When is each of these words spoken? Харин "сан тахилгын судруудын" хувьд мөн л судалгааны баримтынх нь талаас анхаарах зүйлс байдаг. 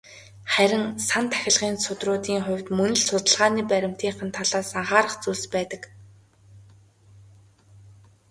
Харин 0.53 0.83
"сан 1.07 1.25
тахилгын 1.31 1.75
судруудын" 1.83 2.41
хувьд 2.45 2.67
мөн 2.77 2.91
л 2.99 3.03
судалгааны 3.07 3.63
баримтынх 3.71 4.19
нь 4.27 4.35
талаас 4.37 4.69
анхаарах 4.79 5.15
зүйлс 5.23 5.45
байдаг. 5.53 5.81